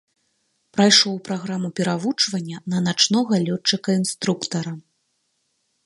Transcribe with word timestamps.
Прайшоў 0.77 1.19
праграму 1.27 1.69
перавучвання 1.79 2.57
на 2.75 2.79
начнога 2.87 3.33
лётчыка-інструктара. 3.47 4.73